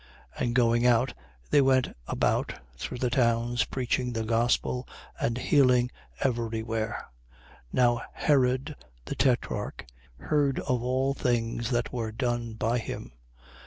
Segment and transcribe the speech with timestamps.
[0.37, 0.41] 9:6.
[0.43, 1.13] And going out,
[1.51, 4.87] they went about through the towns, preaching the gospel
[5.19, 7.05] and healing every where.
[7.67, 7.67] 9:7.
[7.71, 8.75] Now Herod,
[9.05, 9.85] the tetrarch,
[10.17, 13.11] heard of all things that were done by him.